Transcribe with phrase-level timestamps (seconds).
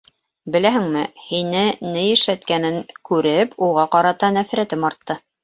[0.53, 5.21] Беләһеңме, һине ни эшләткәнен күреп, уға ҡарата нәфрәтем артты.